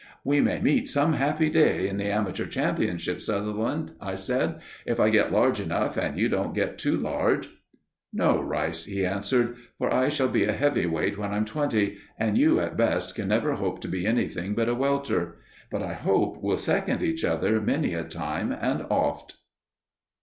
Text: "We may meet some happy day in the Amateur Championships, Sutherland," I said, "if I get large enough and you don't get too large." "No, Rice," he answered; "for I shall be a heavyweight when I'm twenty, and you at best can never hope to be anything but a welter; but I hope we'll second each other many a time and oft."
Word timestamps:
"We 0.23 0.41
may 0.41 0.59
meet 0.59 0.89
some 0.89 1.13
happy 1.13 1.47
day 1.47 1.87
in 1.87 1.97
the 1.97 2.07
Amateur 2.11 2.47
Championships, 2.47 3.25
Sutherland," 3.27 3.91
I 4.01 4.15
said, 4.15 4.59
"if 4.83 4.99
I 4.99 5.11
get 5.11 5.31
large 5.31 5.59
enough 5.59 5.95
and 5.95 6.17
you 6.17 6.27
don't 6.27 6.55
get 6.55 6.79
too 6.79 6.97
large." 6.97 7.47
"No, 8.11 8.41
Rice," 8.41 8.85
he 8.85 9.05
answered; 9.05 9.57
"for 9.77 9.93
I 9.93 10.09
shall 10.09 10.27
be 10.27 10.45
a 10.45 10.53
heavyweight 10.53 11.19
when 11.19 11.31
I'm 11.31 11.45
twenty, 11.45 11.99
and 12.17 12.35
you 12.35 12.59
at 12.59 12.75
best 12.75 13.13
can 13.13 13.27
never 13.27 13.53
hope 13.53 13.79
to 13.81 13.87
be 13.87 14.07
anything 14.07 14.55
but 14.55 14.67
a 14.69 14.73
welter; 14.73 15.35
but 15.69 15.83
I 15.83 15.93
hope 15.93 16.37
we'll 16.41 16.57
second 16.57 17.03
each 17.03 17.23
other 17.23 17.61
many 17.61 17.93
a 17.93 18.03
time 18.03 18.51
and 18.51 18.81
oft." 18.89 19.35